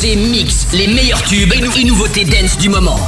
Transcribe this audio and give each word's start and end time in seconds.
C 0.00 0.16
mix 0.16 0.66
les 0.72 0.86
meilleurs 0.86 1.22
tubes 1.24 1.52
et 1.52 1.84
nouveautés 1.84 2.24
dance 2.24 2.56
du 2.56 2.70
moment. 2.70 2.98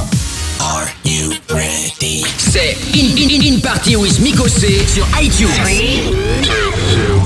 Are 0.59 0.85
you 1.03 1.31
ready? 1.49 2.23
C'est 2.37 2.77
In, 2.93 3.17
In, 3.17 3.55
In 3.55 3.59
Party 3.61 3.95
with 3.95 4.19
Miko 4.19 4.47
C 4.47 4.85
sur 4.93 5.03
iTunes. 5.19 5.49
3, 5.55 5.71
2, 6.43 6.51
1. 7.17 7.22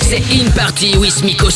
C'est 0.00 0.22
In 0.32 0.50
Party 0.50 0.96
with 0.96 1.22
Miko 1.22 1.50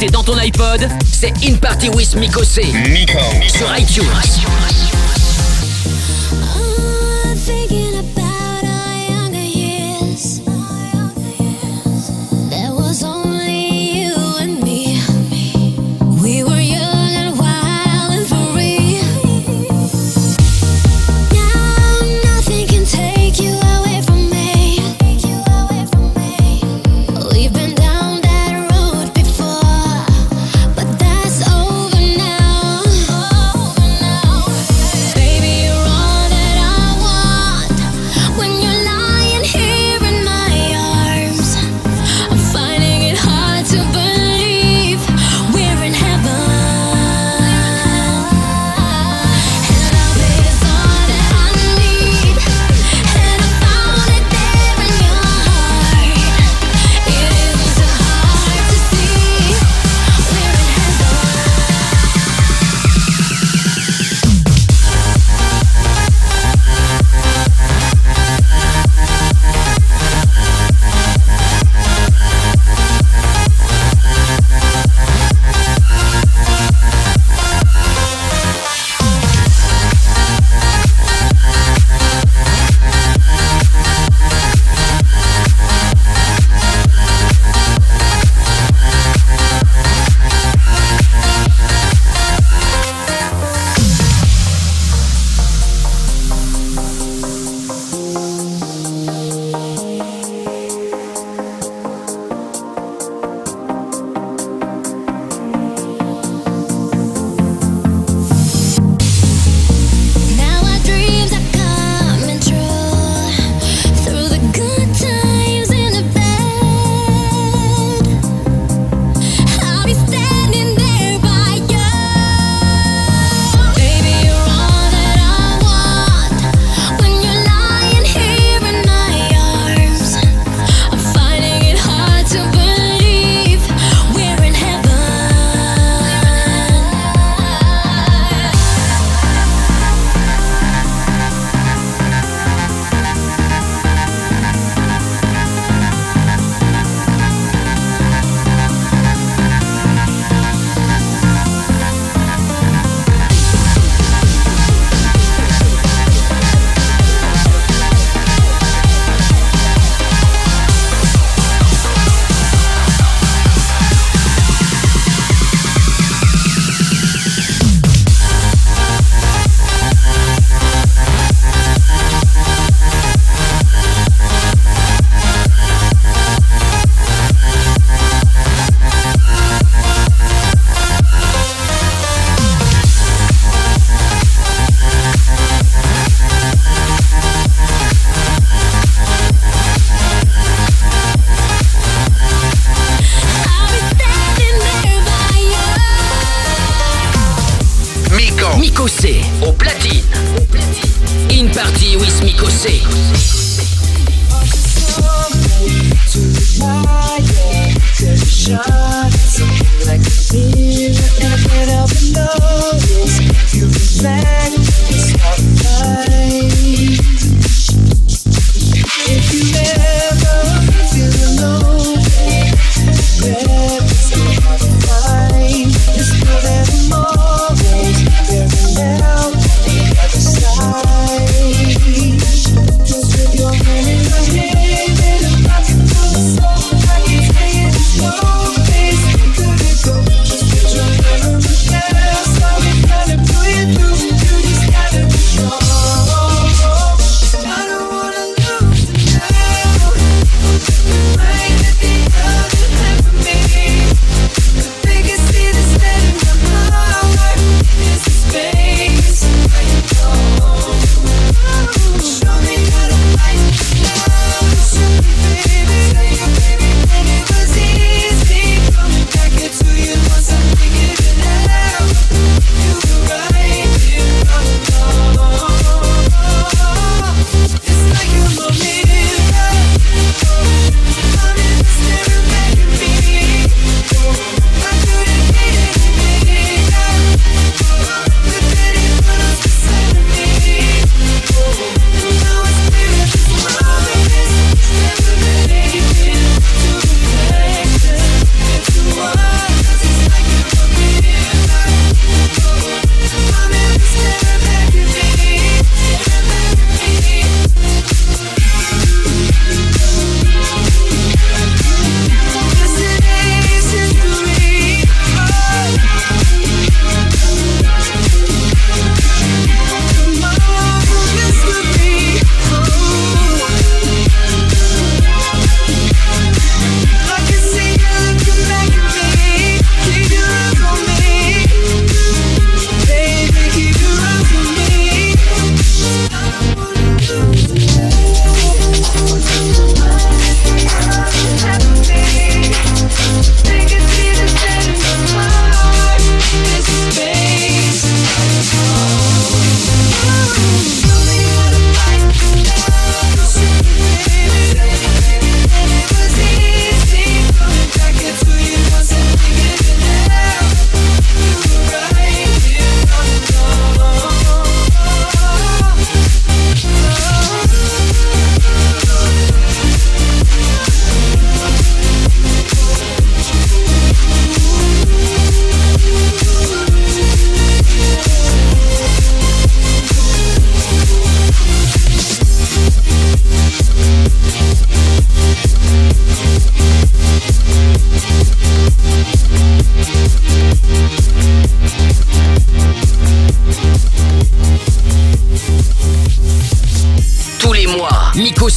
C. 0.00 0.06
100% 0.06 0.06
nouveauté 0.06 0.06
dans 0.10 0.22
ton 0.22 0.36
iPod, 0.38 0.88
c'est 1.10 1.32
In 1.46 1.56
Party 1.56 1.88
with 1.90 2.14
Miko 2.16 2.42
C. 2.42 2.62
Miko. 2.88 3.18
Sur 3.48 3.76
iTunes. 3.76 4.69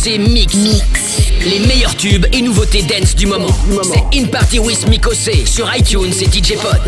Mois, 0.10 0.18
Mikosé 0.18 0.18
Mix. 0.18 0.56
Les 1.46 1.60
meilleurs 1.60 1.96
tubes 1.96 2.26
et 2.32 2.42
nouveautés 2.42 2.84
dance 2.84 3.16
du 3.16 3.26
moment. 3.26 3.50
C'est 3.84 4.20
In 4.20 4.26
Party 4.26 4.60
with 4.60 4.88
Mikosé 4.88 5.46
sur 5.46 5.70
iTunes 5.76 6.14
et 6.22 6.26
DJ 6.26 6.56
Pod. 6.56 6.82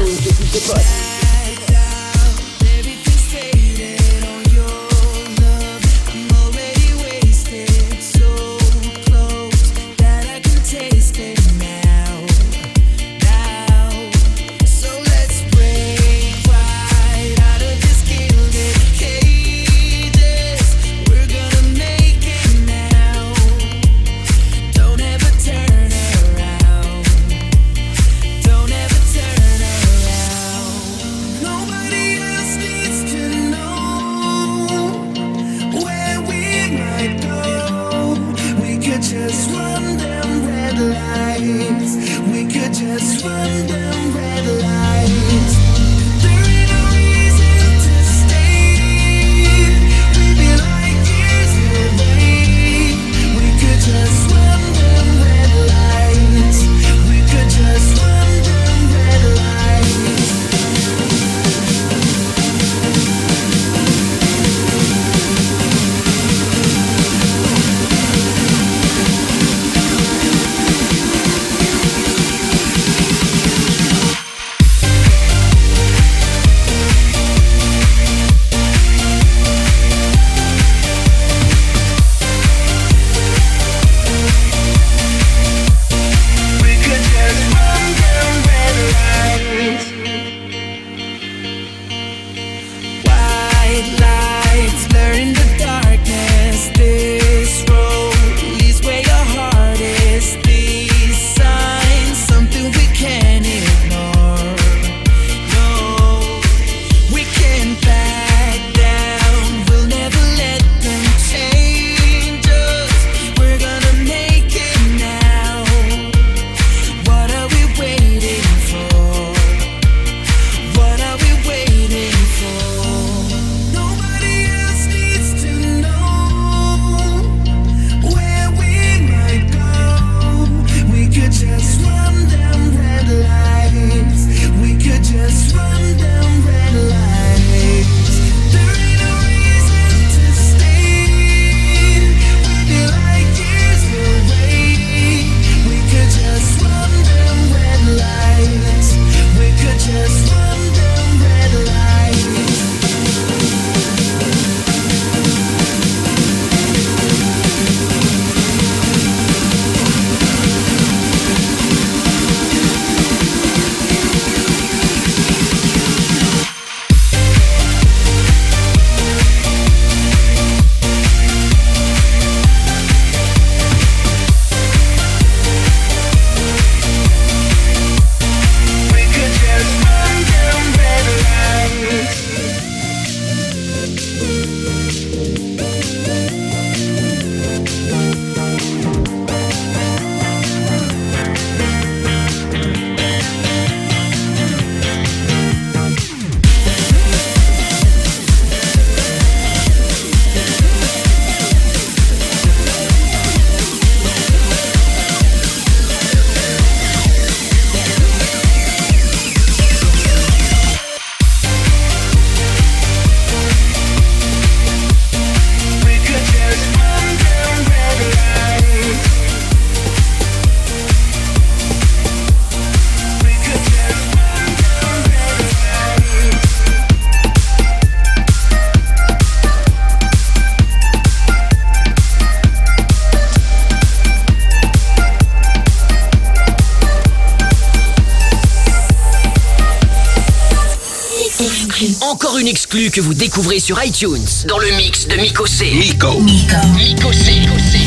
Découvrez 243.36 243.60
sur 243.60 243.84
iTunes 243.84 244.26
dans 244.48 244.60
le 244.60 244.72
mix 244.78 245.10
de 245.10 245.18
Miko 245.18 245.46
C. 245.46 245.70
Miko. 245.74 246.22
Miko. 246.22 247.12
C. 247.12 247.46
to 247.46 247.52
the 247.52 247.85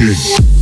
Cheers. 0.00 0.59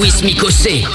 Mikosé. 0.00 0.86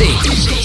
With 0.00 0.59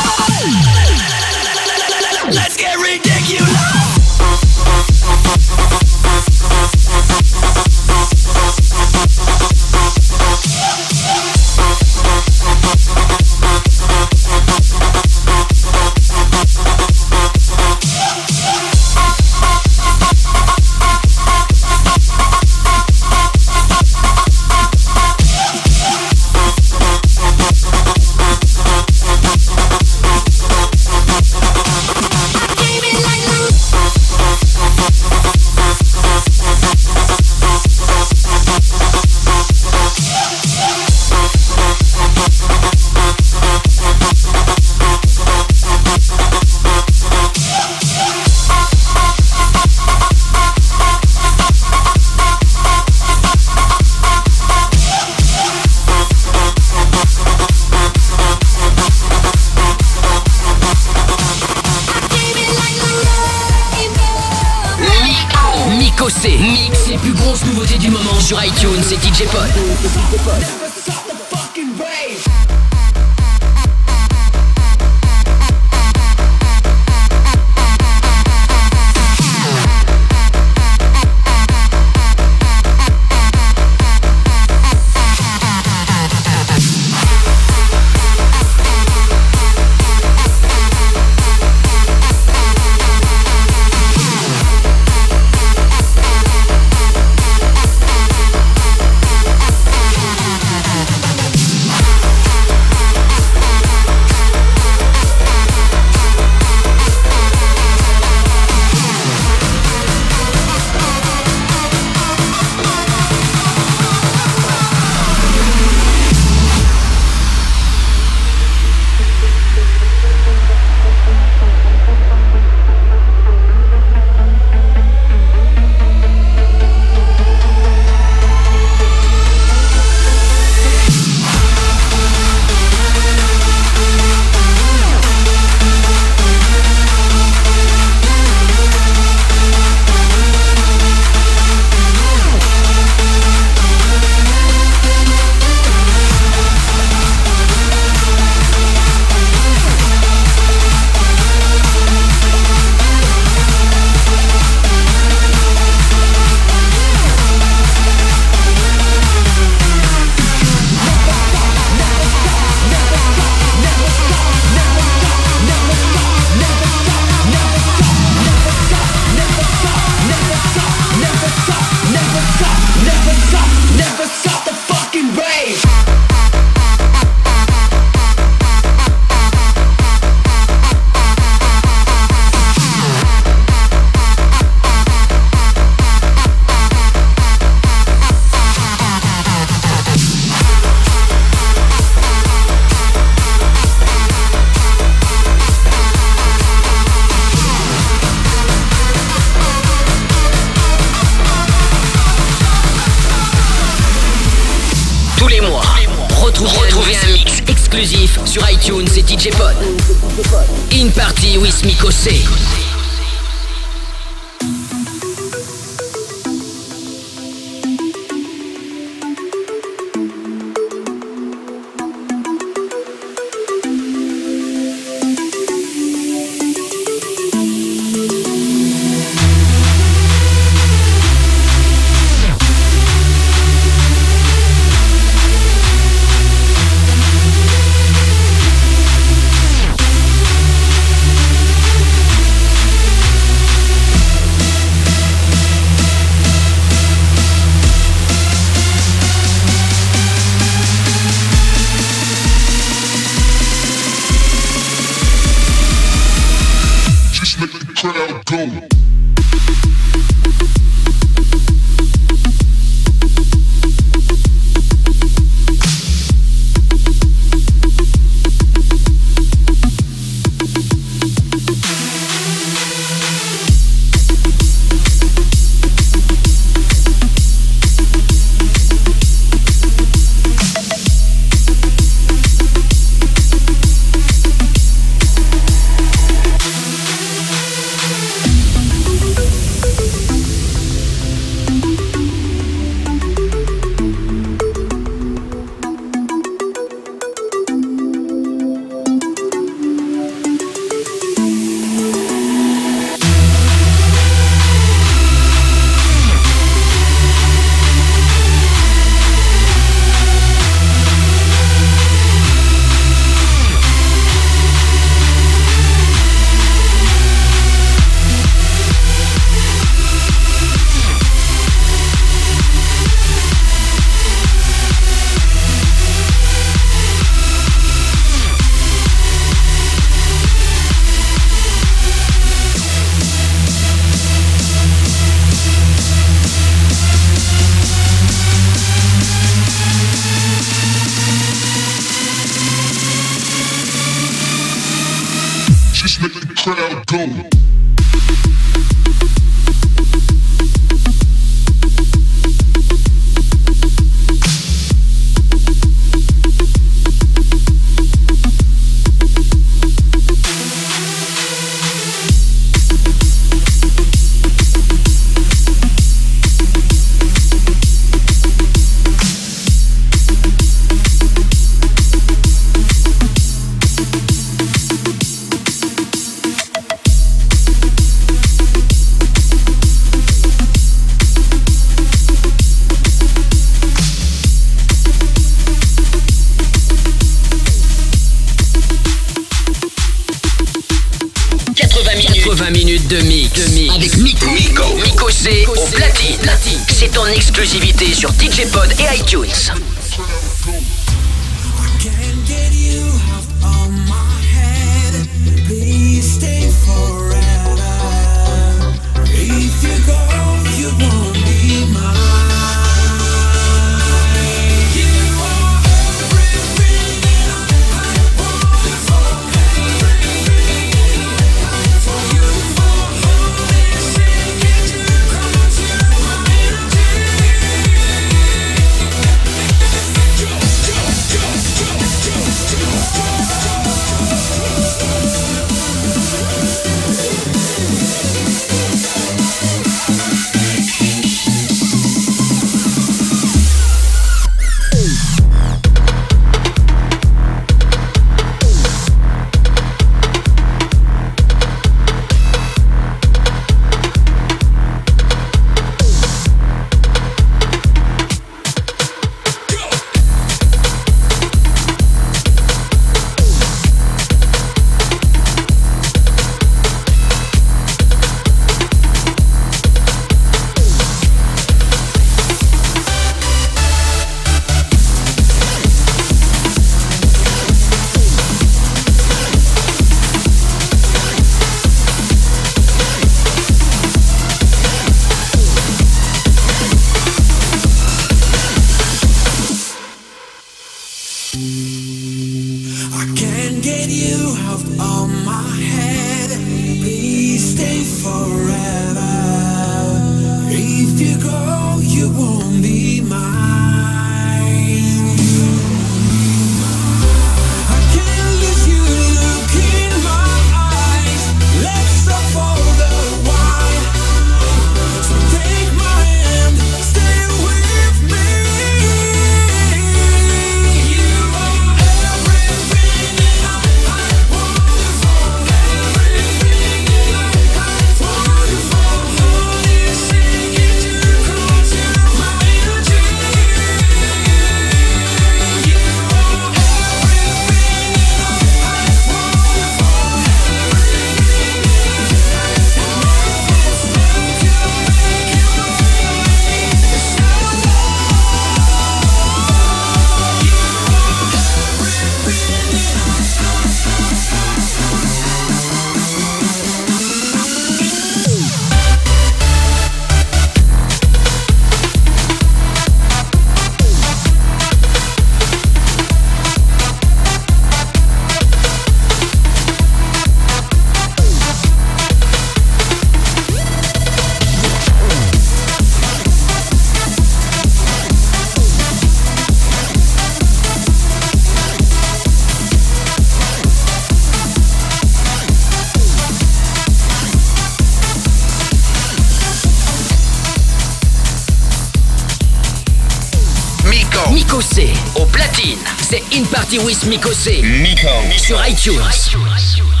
In 596.33 596.45
Party 596.45 596.79
with 596.79 597.05
Micosé. 597.07 597.61
Miko. 597.61 598.09
Sur 598.37 598.57
iTunes. 598.65 600.00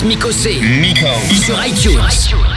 With 0.00 0.08
Miko 0.08 0.30
C. 0.32 0.60
Miko. 0.60 1.08
Sur 1.34 1.58
iTunes. 1.62 2.49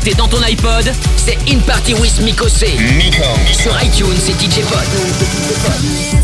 Nouveauté 0.00 0.14
dans 0.14 0.28
ton 0.28 0.42
iPod, 0.42 0.92
c'est 1.16 1.38
In 1.48 1.58
Party 1.60 1.94
with 1.94 2.20
Miko 2.20 2.48
C. 2.48 2.76
Miko. 2.96 3.22
Sur 3.52 3.72
iTunes, 3.82 4.16
c'est 4.18 4.32
DJ 4.32 4.60
Pod. 4.64 6.19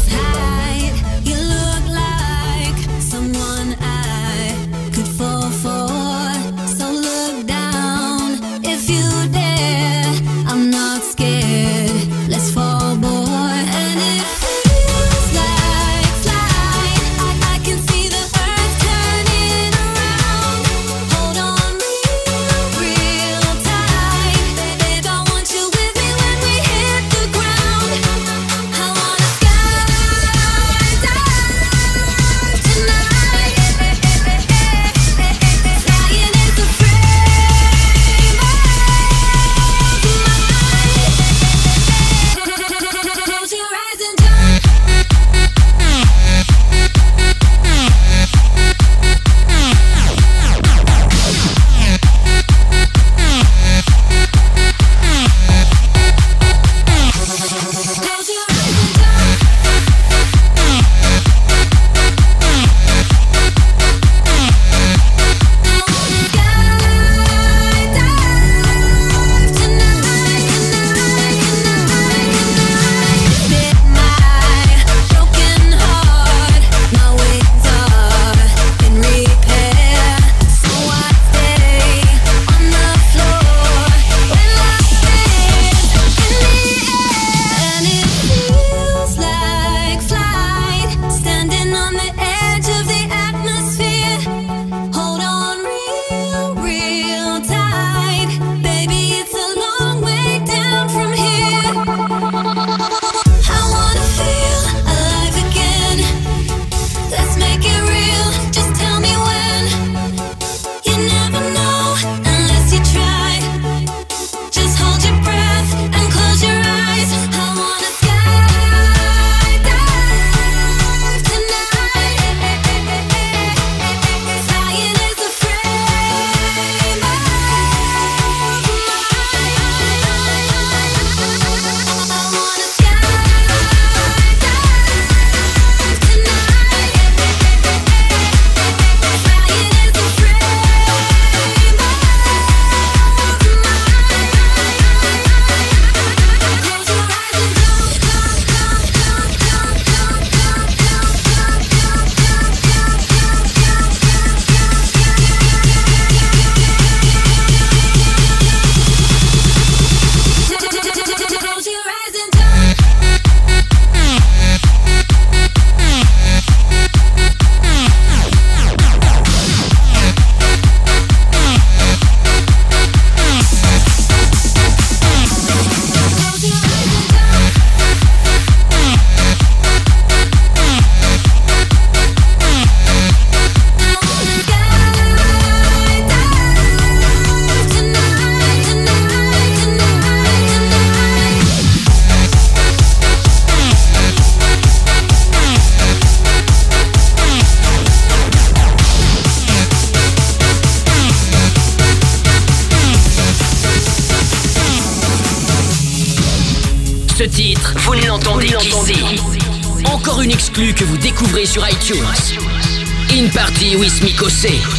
Party 213.99 214.13
with 214.19 214.76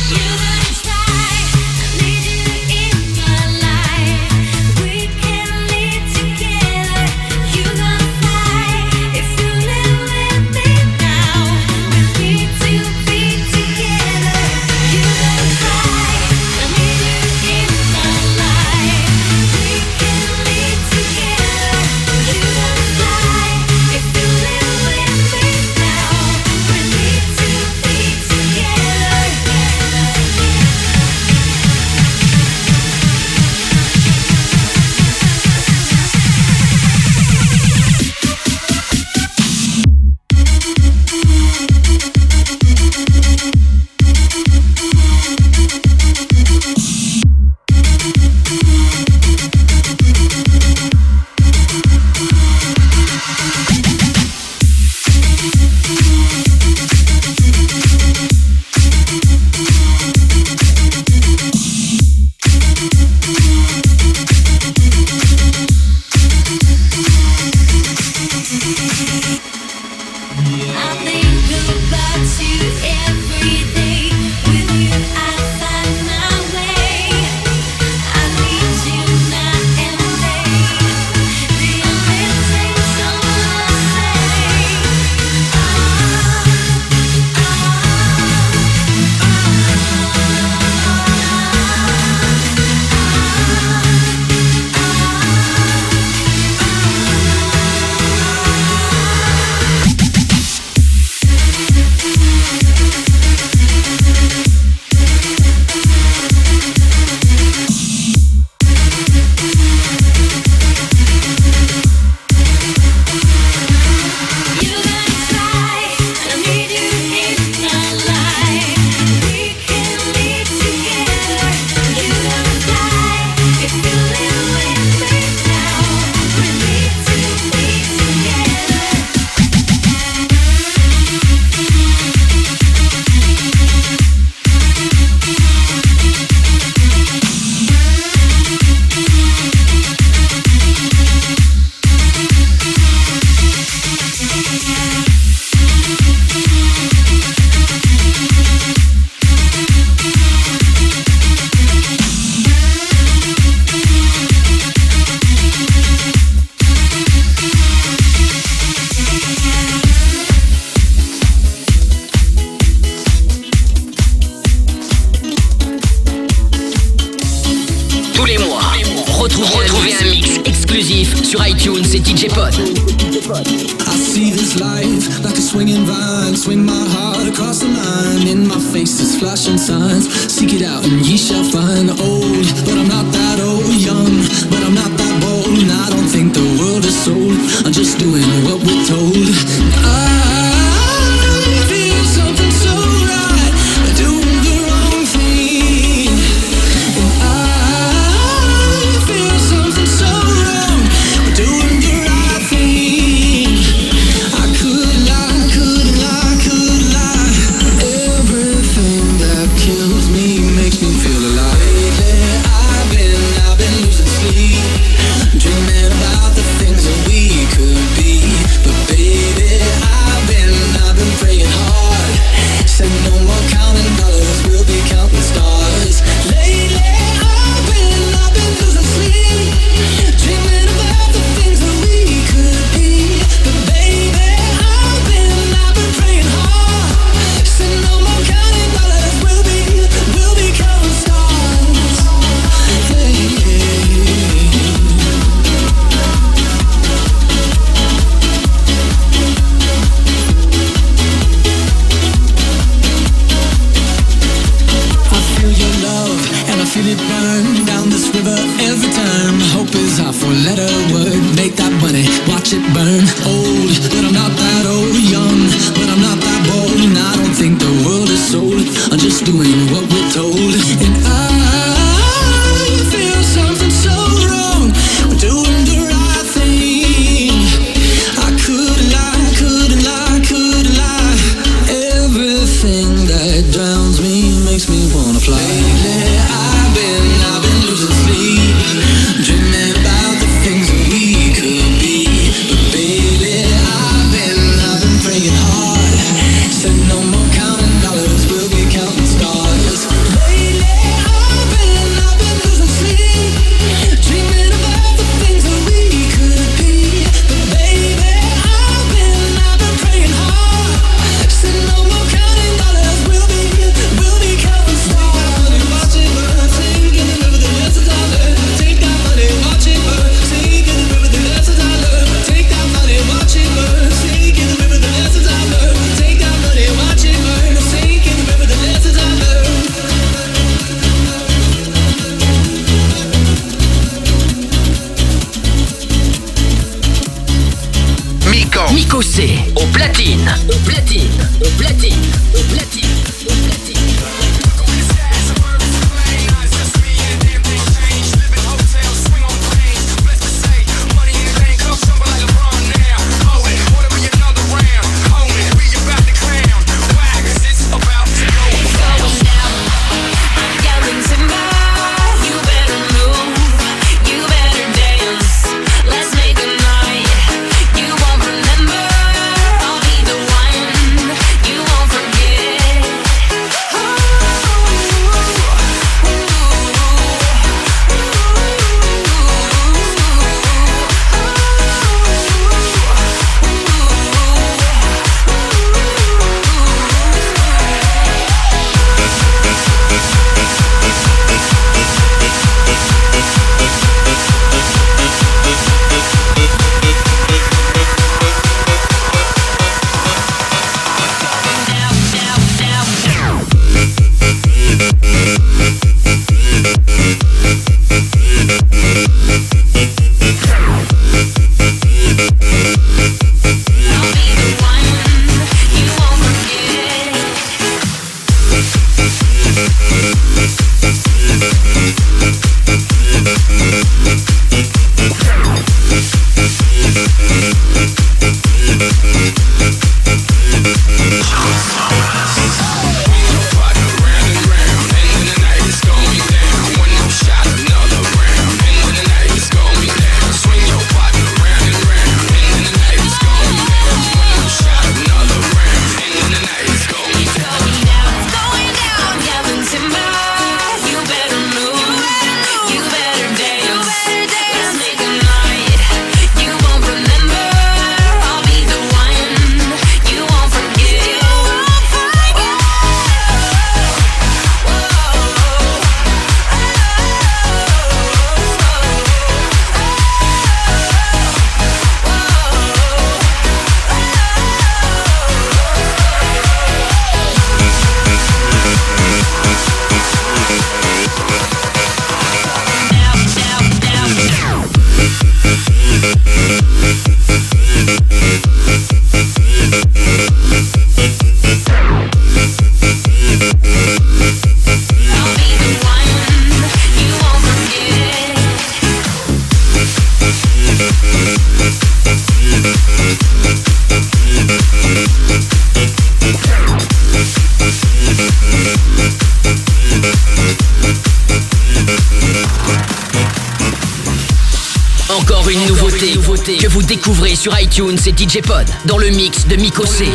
iTunes 517.78 518.00
et 518.08 518.12
DJ 518.12 518.42
Pod 518.42 518.66
dans 518.86 518.98
le 518.98 519.10
mix 519.10 519.46
de 519.46 519.56
Miko 519.56 519.86
C. 519.86 520.06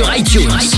sur 0.00 0.14
iTunes. 0.14 0.69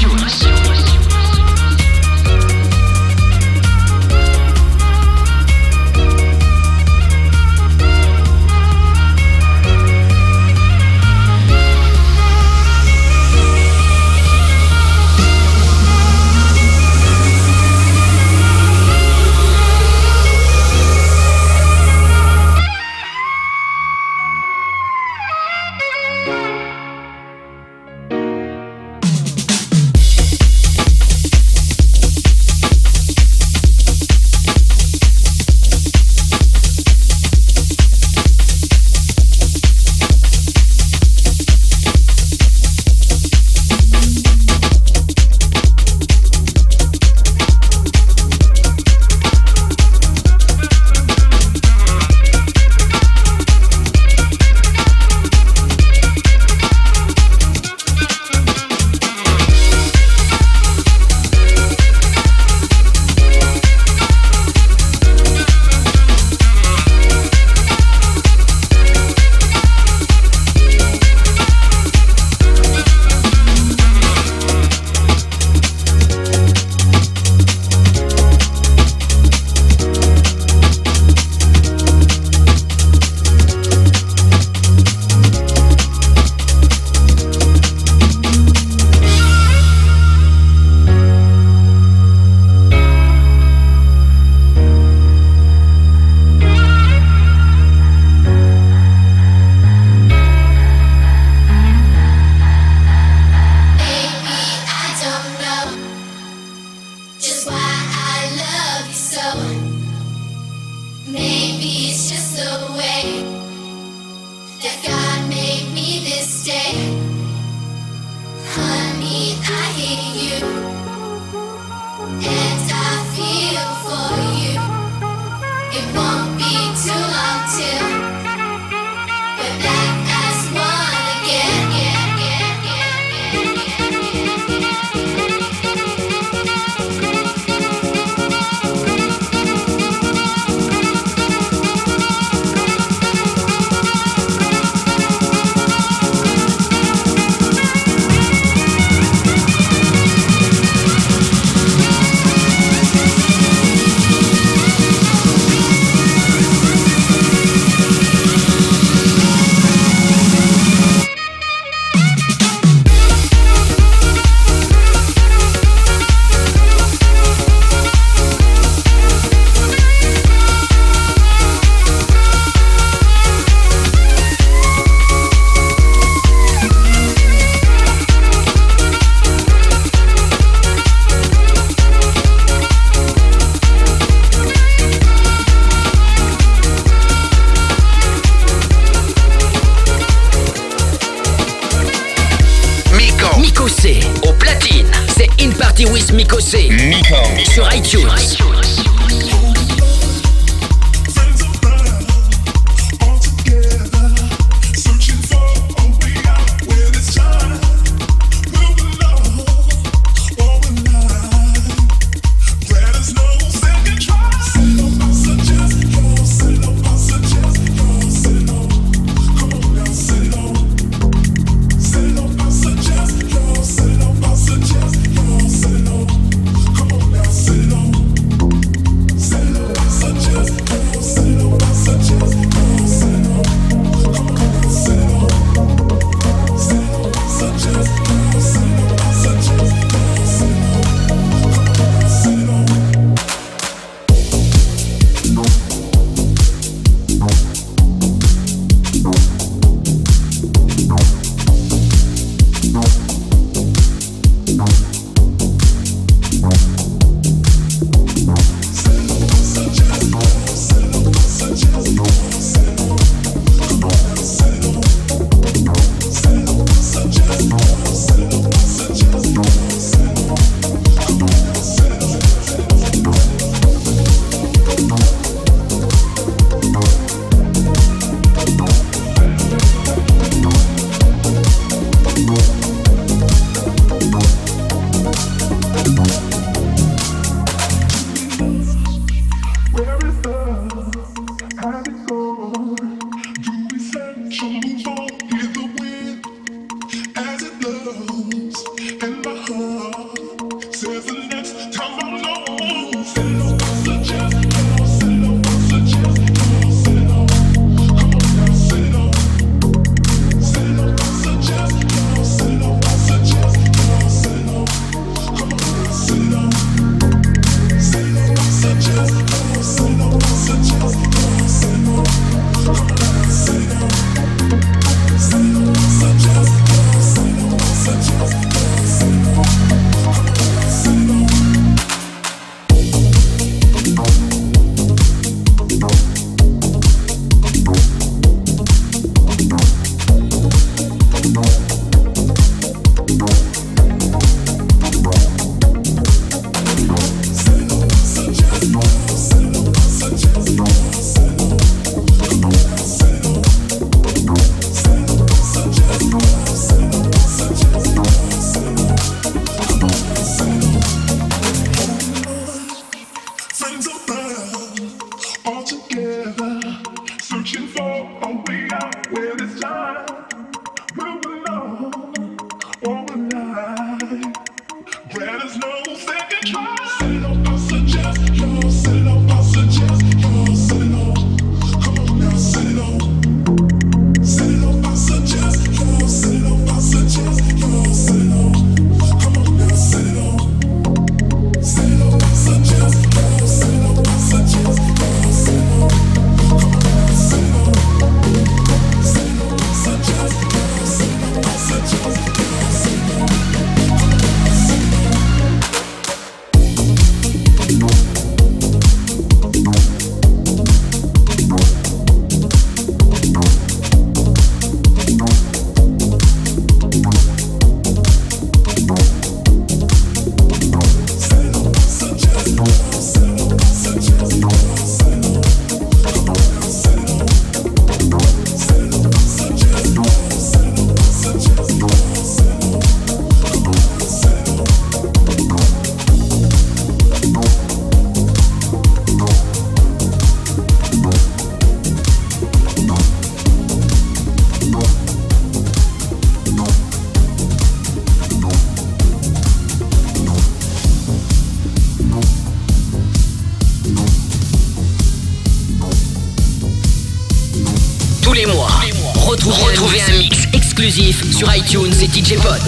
Sur 460.93 461.55
iTunes 461.57 461.95
et 462.03 462.07
DJ 462.07 462.35
Pod. 462.35 462.61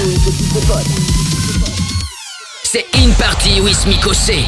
C'est 2.62 2.86
In 2.96 3.10
Party 3.18 3.60
with 3.60 3.84
Mikosé. 3.86 4.46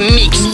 Mix 0.00 0.49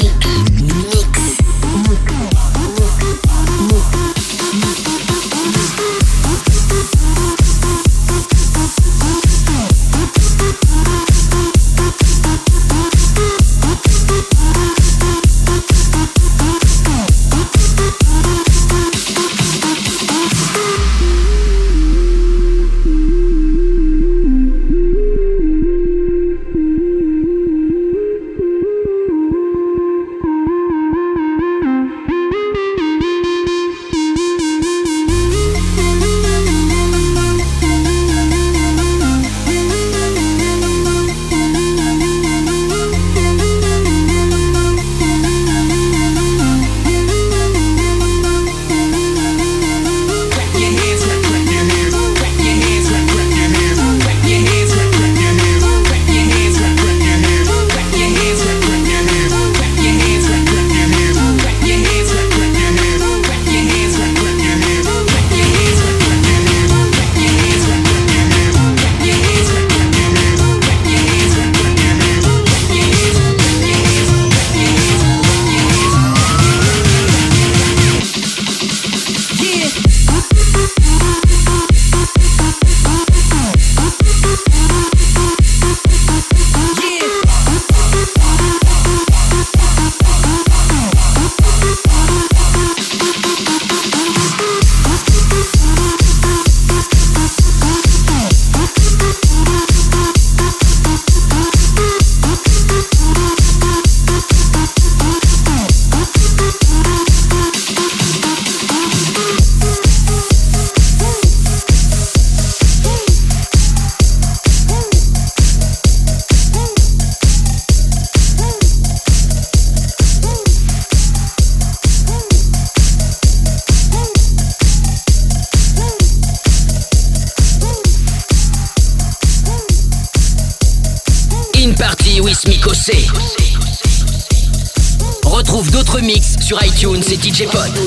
DJ 137.27 137.49
Pod. 137.51 137.86